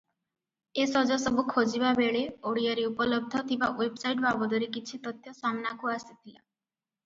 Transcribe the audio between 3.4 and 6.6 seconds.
ଥିବା ୱେବସାଇଟ ବାବଦରେ କିଛି ତଥ୍ୟ ସାମନାକୁ ଆସିଥିଲା।